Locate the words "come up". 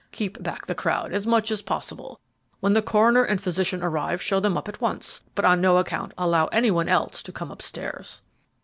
7.31-7.61